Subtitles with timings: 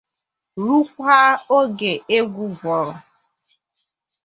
[0.65, 2.93] rukwaa oge egwu gwụrụ.